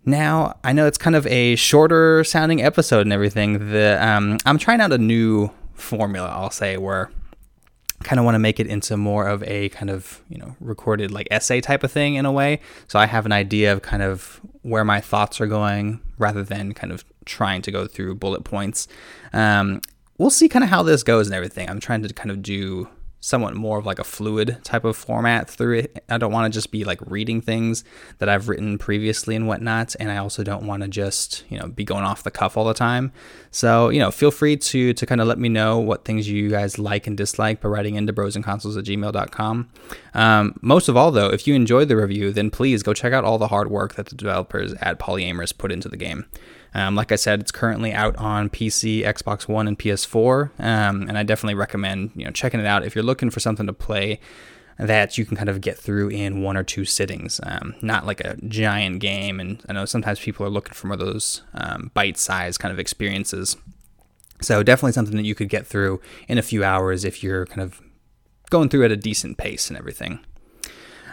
Now, 0.06 0.58
I 0.64 0.72
know 0.72 0.88
it's 0.88 0.98
kind 0.98 1.16
of 1.16 1.28
a 1.28 1.56
shorter 1.56 2.24
sounding 2.24 2.62
episode 2.62 3.02
and 3.02 3.12
everything. 3.12 3.72
The 3.72 3.98
um, 4.02 4.38
I'm 4.46 4.58
trying 4.58 4.80
out 4.80 4.94
a 4.94 4.98
new 4.98 5.52
formula, 5.80 6.30
I'll 6.30 6.52
say, 6.52 6.78
where 6.78 7.12
kind 8.04 8.18
of 8.18 8.24
want 8.24 8.36
to 8.36 8.40
make 8.40 8.60
it 8.60 8.68
into 8.68 8.96
more 8.96 9.28
of 9.28 9.44
a 9.44 9.68
kind 9.70 9.90
of 9.90 10.22
you 10.30 10.38
know 10.38 10.56
recorded 10.62 11.12
like 11.12 11.28
essay 11.32 11.60
type 11.60 11.84
of 11.84 11.92
thing 11.92 12.16
in 12.16 12.26
a 12.26 12.32
way. 12.32 12.60
So 12.88 12.98
i 13.00 13.06
have 13.06 13.26
an 13.26 13.32
idea 13.32 13.74
of 13.74 13.82
kind 13.82 14.02
of 14.02 14.40
where 14.62 14.86
my 14.86 15.02
thoughts 15.02 15.42
are 15.42 15.48
going 15.48 16.00
rather 16.18 16.44
than 16.44 16.74
kind 16.74 16.94
of 16.94 17.04
trying 17.26 17.62
to 17.64 17.72
go 17.72 17.88
through 17.88 18.16
bullet 18.16 18.44
points. 18.44 18.88
Um, 19.34 19.82
we'll 20.18 20.30
see 20.30 20.50
kind 20.50 20.64
of 20.64 20.70
how 20.70 20.84
this 20.84 21.04
goes 21.04 21.28
and 21.28 21.36
everything. 21.36 21.70
I'm 21.70 21.80
trying 21.80 22.04
to 22.04 22.14
kind 22.14 22.32
of 22.32 22.42
do 22.42 22.88
somewhat 23.22 23.54
more 23.54 23.78
of 23.78 23.86
like 23.86 24.00
a 24.00 24.04
fluid 24.04 24.58
type 24.64 24.86
of 24.86 24.96
format 24.96 25.50
through 25.50 25.80
it. 25.80 26.04
I 26.10 26.18
don't 26.18 26.32
want 26.32 26.52
to 26.52 26.58
just 26.58 26.72
be 26.72 26.86
like 26.86 27.00
reading 27.06 27.42
things 27.42 27.84
that 28.20 28.30
I've 28.30 28.48
written 28.48 28.78
previously 28.78 29.36
and 29.36 29.48
whatnot. 29.48 29.96
And 30.00 30.12
I 30.12 30.18
also 30.18 30.44
don't 30.44 30.66
want 30.66 30.84
to 30.84 30.90
just, 30.90 31.44
you 31.50 31.60
know, 31.60 31.68
be 31.68 31.84
going 31.84 32.06
off 32.06 32.24
the 32.24 32.32
cuff 32.32 32.56
all 32.56 32.66
the 32.66 32.74
time. 32.74 33.12
So, 33.52 33.90
you 33.90 34.00
know, 34.00 34.12
feel 34.12 34.32
free 34.32 34.56
to 34.58 34.94
to 34.94 35.06
kind 35.06 35.22
of 35.22 35.28
let 35.28 35.38
me 35.38 35.50
know 35.50 35.80
what 35.80 36.06
things 36.06 36.30
you 36.30 36.50
guys 36.50 36.80
like 36.80 37.08
and 37.08 37.18
dislike 37.18 37.62
by 37.62 37.70
writing 37.70 37.96
into 37.96 38.14
brosandconsoles 38.14 38.78
at 38.78 38.86
gmail.com. 38.86 39.70
Um, 40.14 40.60
most 40.62 40.88
of 40.88 40.96
all, 40.96 41.12
though, 41.12 41.30
if 41.30 41.48
you 41.48 41.56
enjoyed 41.56 41.90
the 41.90 41.98
review, 41.98 42.32
then 42.32 42.50
please 42.50 42.84
go 42.84 42.94
check 42.94 43.14
out 43.14 43.26
all 43.26 43.38
the 43.38 43.48
hard 43.48 43.70
work 43.70 43.96
that 43.96 44.08
the 44.08 44.16
developers 44.16 44.74
at 44.76 45.00
Polyamorous 45.00 45.58
put 45.58 45.72
into 45.72 45.90
the 45.90 45.98
game. 45.98 46.26
Um, 46.74 46.96
like 46.96 47.12
I 47.12 47.16
said, 47.16 47.40
it's 47.40 47.52
currently 47.52 47.94
out 47.94 48.16
on 48.18 48.50
PC, 48.50 49.04
Xbox 49.04 49.48
One, 49.48 49.68
and 49.68 49.78
PS4, 49.78 50.52
um, 50.60 51.08
and 51.08 51.18
I 51.18 51.24
definitely 51.24 51.56
recommend 51.56 52.12
you 52.16 52.26
know 52.26 52.32
checking 52.32 52.60
it 52.60 52.66
out 52.66 52.86
if 52.86 52.96
you're 52.96 53.04
looking 53.04 53.30
for 53.30 53.40
something 53.40 53.66
to 53.66 53.74
play 53.74 54.20
that 54.78 55.18
you 55.18 55.26
can 55.26 55.36
kind 55.36 55.50
of 55.50 55.60
get 55.60 55.78
through 55.78 56.08
in 56.08 56.42
one 56.42 56.56
or 56.56 56.64
two 56.64 56.86
sittings. 56.86 57.42
Um, 57.44 57.76
not 57.82 58.06
like 58.06 58.22
a 58.22 58.38
giant 58.48 59.00
game, 59.00 59.40
and 59.40 59.62
I 59.68 59.74
know 59.74 59.86
sometimes 59.86 60.20
people 60.20 60.46
are 60.46 60.50
looking 60.50 60.74
for 60.74 60.88
more 60.88 60.94
of 60.94 61.00
those 61.00 61.42
um, 61.54 61.92
bite-sized 61.94 62.60
kind 62.60 62.72
of 62.72 62.80
experiences. 62.80 63.58
So 64.42 64.64
definitely 64.64 64.94
something 64.94 65.18
that 65.18 65.26
you 65.26 65.36
could 65.36 65.50
get 65.50 65.68
through 65.68 66.00
in 66.30 66.38
a 66.38 66.42
few 66.42 66.64
hours 66.64 67.04
if 67.04 67.22
you're 67.22 67.46
kind 67.46 67.62
of 67.62 67.82
going 68.50 68.70
through 68.70 68.86
at 68.86 68.92
a 68.92 68.98
decent 68.98 69.38
pace 69.38 69.70
and 69.70 69.78
everything. 69.78 70.20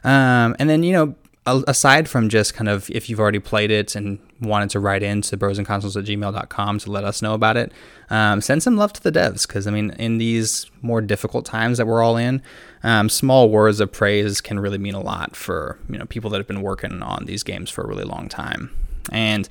Um, 0.05 0.55
and 0.61 0.71
then 0.71 0.85
you 0.85 0.93
know 0.93 1.17
aside 1.47 2.09
from 2.09 2.29
just 2.29 2.55
kind 2.55 2.69
of 2.69 2.91
if 2.91 3.09
you've 3.09 3.21
already 3.21 3.39
played 3.39 3.71
it 3.71 3.95
and 3.95 4.19
wanted 4.41 4.71
to 4.71 4.81
write 4.81 5.03
into 5.03 5.37
brosandconsoles 5.37 5.97
at 5.97 6.05
gmail.com 6.05 6.79
to 6.81 6.91
let 6.91 7.05
us 7.05 7.23
know 7.23 7.35
about 7.35 7.57
it, 7.57 7.73
um, 8.11 8.41
send 8.41 8.63
some 8.63 8.77
love 8.77 8.93
to 8.93 9.03
the 9.03 9.13
devs 9.13 9.47
because, 9.47 9.67
I 9.67 9.71
mean, 9.71 9.91
in 9.93 10.19
these 10.19 10.71
more 10.83 11.01
difficult 11.01 11.45
times 11.45 11.79
that 11.79 11.87
we're 11.87 12.03
all 12.03 12.17
in, 12.17 12.43
um, 12.83 13.09
small 13.09 13.49
words 13.49 13.81
of 13.81 13.93
praise 13.93 14.41
can 14.41 14.59
really 14.59 14.79
mean 14.79 14.95
a 14.95 15.01
lot 15.01 15.37
for, 15.37 15.79
you 15.89 15.99
know, 15.99 16.05
people 16.07 16.31
that 16.31 16.39
have 16.39 16.47
been 16.47 16.63
working 16.63 17.03
on 17.03 17.25
these 17.27 17.43
games 17.43 17.71
for 17.71 17.83
a 17.85 17.87
really 17.87 18.05
long 18.05 18.29
time. 18.29 18.71
And, 19.13 19.49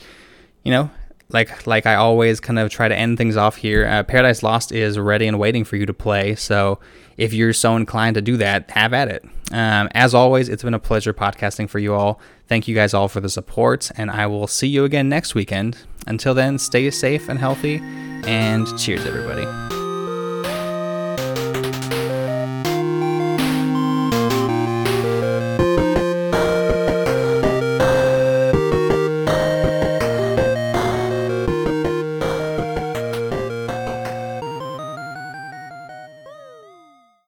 you 0.63 0.71
know, 0.71 0.89
like 1.29 1.65
like 1.65 1.85
I 1.85 1.95
always 1.95 2.39
kind 2.39 2.59
of 2.59 2.69
try 2.69 2.87
to 2.87 2.95
end 2.95 3.17
things 3.17 3.37
off 3.37 3.55
here. 3.55 3.87
Uh, 3.87 4.03
Paradise 4.03 4.43
Lost 4.43 4.71
is 4.71 4.99
ready 4.99 5.27
and 5.27 5.39
waiting 5.39 5.63
for 5.63 5.75
you 5.75 5.85
to 5.85 5.93
play. 5.93 6.35
So 6.35 6.79
if 7.17 7.33
you're 7.33 7.53
so 7.53 7.75
inclined 7.75 8.15
to 8.15 8.21
do 8.21 8.37
that, 8.37 8.69
have 8.71 8.93
at 8.93 9.07
it. 9.09 9.25
Um, 9.51 9.89
as 9.93 10.13
always, 10.13 10.49
it's 10.49 10.63
been 10.63 10.73
a 10.73 10.79
pleasure 10.79 11.13
podcasting 11.13 11.69
for 11.69 11.79
you 11.79 11.93
all. 11.93 12.19
Thank 12.47 12.67
you 12.67 12.75
guys 12.75 12.93
all 12.93 13.07
for 13.07 13.21
the 13.21 13.29
support, 13.29 13.91
and 13.95 14.11
I 14.11 14.27
will 14.27 14.47
see 14.47 14.67
you 14.67 14.83
again 14.83 15.09
next 15.09 15.35
weekend. 15.35 15.77
Until 16.07 16.33
then, 16.33 16.57
stay 16.57 16.89
safe 16.91 17.29
and 17.29 17.39
healthy, 17.39 17.79
and 18.25 18.67
cheers, 18.77 19.05
everybody. 19.05 19.74